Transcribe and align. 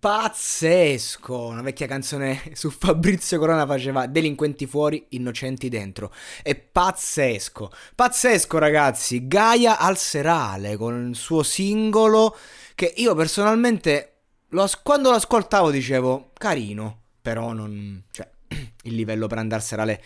pazzesco! 0.00 1.46
Una 1.46 1.60
vecchia 1.60 1.86
canzone 1.86 2.40
su 2.54 2.70
Fabrizio 2.70 3.38
Corona 3.38 3.66
faceva 3.66 4.06
delinquenti 4.06 4.66
fuori, 4.66 5.04
innocenti 5.10 5.68
dentro. 5.68 6.12
È 6.42 6.54
pazzesco! 6.54 7.70
Pazzesco, 7.94 8.58
ragazzi! 8.58 9.28
Gaia 9.28 9.78
al 9.78 9.98
serale 9.98 10.76
con 10.76 11.10
il 11.10 11.16
suo 11.16 11.42
singolo 11.42 12.36
che 12.74 12.92
io 12.96 13.14
personalmente 13.14 14.14
lo 14.48 14.62
as- 14.62 14.80
quando 14.82 15.10
lo 15.10 15.16
ascoltavo 15.16 15.70
dicevo 15.70 16.30
carino, 16.32 17.02
però 17.20 17.52
non, 17.52 18.02
cioè, 18.10 18.28
il 18.84 18.94
livello 18.94 19.26
per 19.26 19.38
andare 19.38 19.60
al 19.60 19.66
serale 19.66 20.02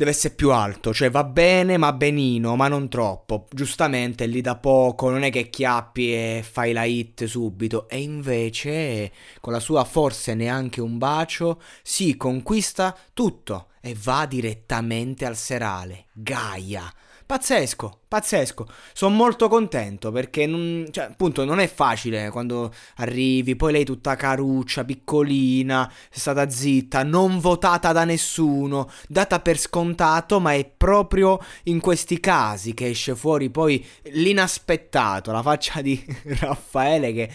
deve 0.00 0.12
essere 0.12 0.34
più 0.34 0.50
alto, 0.50 0.94
cioè 0.94 1.10
va 1.10 1.24
bene 1.24 1.76
ma 1.76 1.92
benino, 1.92 2.56
ma 2.56 2.68
non 2.68 2.88
troppo. 2.88 3.46
Giustamente 3.50 4.24
lì 4.24 4.40
da 4.40 4.56
poco, 4.56 5.10
non 5.10 5.24
è 5.24 5.30
che 5.30 5.50
chiappi 5.50 6.14
e 6.14 6.44
fai 6.48 6.72
la 6.72 6.84
hit 6.84 7.26
subito. 7.26 7.86
E 7.86 8.00
invece, 8.00 9.12
con 9.42 9.52
la 9.52 9.60
sua 9.60 9.84
forse 9.84 10.32
neanche 10.32 10.80
un 10.80 10.96
bacio, 10.96 11.60
si 11.82 12.16
conquista 12.16 12.96
tutto 13.12 13.66
e 13.82 13.94
va 14.02 14.24
direttamente 14.24 15.26
al 15.26 15.36
serale. 15.36 16.06
Gaia. 16.22 16.92
Pazzesco, 17.30 18.00
pazzesco. 18.08 18.66
Sono 18.92 19.14
molto 19.14 19.46
contento 19.46 20.10
perché 20.10 20.46
non, 20.46 20.88
cioè, 20.90 21.04
appunto, 21.04 21.44
non 21.44 21.60
è 21.60 21.72
facile 21.72 22.28
quando 22.28 22.74
arrivi. 22.96 23.54
Poi 23.54 23.70
lei 23.70 23.84
tutta 23.84 24.16
caruccia, 24.16 24.84
piccolina, 24.84 25.88
è 26.10 26.18
stata 26.18 26.50
zitta, 26.50 27.04
non 27.04 27.38
votata 27.38 27.92
da 27.92 28.02
nessuno, 28.02 28.90
data 29.06 29.38
per 29.38 29.58
scontato, 29.58 30.40
ma 30.40 30.54
è 30.54 30.64
proprio 30.64 31.38
in 31.64 31.78
questi 31.78 32.18
casi 32.18 32.74
che 32.74 32.88
esce 32.88 33.14
fuori 33.14 33.48
poi 33.48 33.86
l'inaspettato, 34.06 35.30
la 35.30 35.42
faccia 35.42 35.80
di 35.82 36.04
Raffaele 36.40 37.12
che 37.12 37.30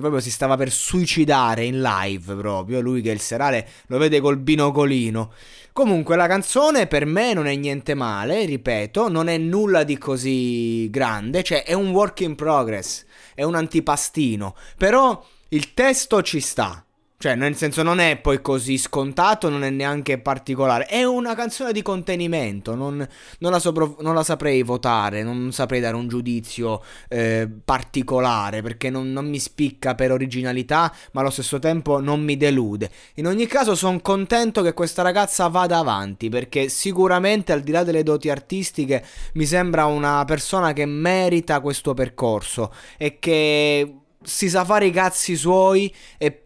proprio 0.00 0.18
si 0.18 0.32
stava 0.32 0.56
per 0.56 0.72
suicidare 0.72 1.62
in 1.62 1.80
live 1.80 2.34
proprio, 2.34 2.80
lui 2.80 3.00
che 3.00 3.12
il 3.12 3.20
serale 3.20 3.68
lo 3.86 3.98
vede 3.98 4.18
col 4.18 4.38
binocolino. 4.38 5.30
Comunque 5.76 6.16
la 6.16 6.26
canzone 6.26 6.86
per 6.86 7.04
me 7.04 7.34
non 7.34 7.46
è 7.46 7.54
niente 7.54 7.92
male, 7.92 8.25
ripeto, 8.26 9.08
non 9.08 9.28
è 9.28 9.36
nulla 9.38 9.84
di 9.84 9.98
così 9.98 10.88
grande, 10.90 11.42
cioè 11.42 11.64
è 11.64 11.72
un 11.72 11.90
work 11.90 12.20
in 12.20 12.34
progress, 12.34 13.04
è 13.34 13.42
un 13.42 13.54
antipastino, 13.54 14.54
però 14.76 15.24
il 15.48 15.74
testo 15.74 16.22
ci 16.22 16.40
sta. 16.40 16.85
Cioè, 17.18 17.34
nel 17.34 17.56
senso, 17.56 17.82
non 17.82 17.98
è 17.98 18.18
poi 18.18 18.42
così 18.42 18.76
scontato, 18.76 19.48
non 19.48 19.64
è 19.64 19.70
neanche 19.70 20.18
particolare. 20.18 20.84
È 20.84 21.02
una 21.02 21.34
canzone 21.34 21.72
di 21.72 21.80
contenimento. 21.80 22.74
Non, 22.74 23.08
non, 23.38 23.50
la, 23.50 23.58
sopro, 23.58 23.96
non 24.00 24.14
la, 24.14 24.22
saprei 24.22 24.62
votare, 24.62 25.22
non 25.22 25.50
saprei 25.50 25.80
dare 25.80 25.96
un 25.96 26.08
giudizio 26.08 26.82
eh, 27.08 27.48
particolare 27.64 28.60
perché 28.60 28.90
non, 28.90 29.12
non, 29.12 29.26
mi 29.30 29.38
spicca 29.38 29.94
per 29.94 30.12
originalità, 30.12 30.94
ma 31.12 31.22
allo 31.22 31.30
stesso 31.30 31.58
tempo 31.58 32.00
non 32.00 32.20
mi 32.22 32.36
delude. 32.36 32.90
In 33.14 33.26
ogni 33.26 33.46
caso, 33.46 33.74
sono 33.74 33.98
contento 34.00 34.60
che 34.60 34.74
questa 34.74 35.00
ragazza 35.00 35.48
vada 35.48 35.78
avanti 35.78 36.28
perché 36.28 36.68
sicuramente, 36.68 37.52
al 37.52 37.62
di 37.62 37.72
là 37.72 37.82
delle 37.82 38.02
doti 38.02 38.28
artistiche, 38.28 39.02
mi 39.34 39.46
sembra 39.46 39.86
una 39.86 40.22
persona 40.26 40.74
che 40.74 40.84
merita 40.84 41.60
questo 41.60 41.94
percorso 41.94 42.74
e 42.98 43.18
che 43.18 44.00
si 44.22 44.50
sa 44.50 44.64
fare 44.66 44.86
i 44.86 44.90
cazzi 44.90 45.36
suoi 45.36 45.92
e 46.18 46.42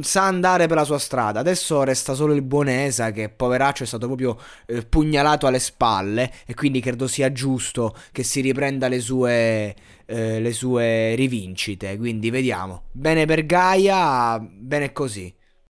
sa 0.00 0.24
andare 0.24 0.66
per 0.66 0.76
la 0.76 0.84
sua 0.84 0.98
strada. 0.98 1.40
Adesso 1.40 1.82
resta 1.82 2.14
solo 2.14 2.34
il 2.34 2.42
Buonesa 2.42 3.10
che 3.10 3.28
poveraccio 3.28 3.82
è 3.82 3.86
stato 3.86 4.06
proprio 4.06 4.38
eh, 4.66 4.82
pugnalato 4.82 5.46
alle 5.46 5.58
spalle 5.58 6.32
e 6.46 6.54
quindi 6.54 6.80
credo 6.80 7.06
sia 7.06 7.32
giusto 7.32 7.94
che 8.12 8.22
si 8.22 8.40
riprenda 8.40 8.88
le 8.88 9.00
sue, 9.00 9.74
eh, 10.04 10.40
le 10.40 10.52
sue 10.52 11.14
rivincite. 11.14 11.96
Quindi 11.96 12.30
vediamo. 12.30 12.84
Bene 12.92 13.26
per 13.26 13.46
Gaia, 13.46 14.38
bene 14.38 14.92
così. 14.92 15.32